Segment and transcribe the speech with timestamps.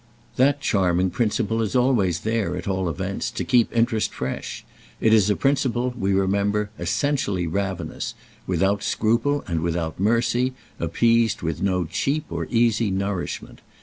[0.35, 4.65] That charming principle is always there, at all events, to keep interest fresh:
[4.99, 8.15] it is a principle, we remember, essentially ravenous,
[8.47, 13.61] without scruple and without mercy, appeased with no cheap nor easy nourishment.